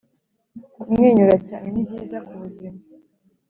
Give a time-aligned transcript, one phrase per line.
[0.81, 2.79] kumwenyura cyane ni byiza ku buzima